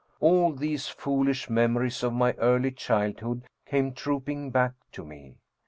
All 0.19 0.51
these 0.51 0.87
foolish 0.87 1.47
memories 1.47 2.01
of 2.01 2.11
my 2.11 2.31
early 2.39 2.71
childhood 2.71 3.43
came 3.67 3.93
trooping 3.93 4.49
back 4.49 4.73
to 4.93 5.05
me. 5.05 5.35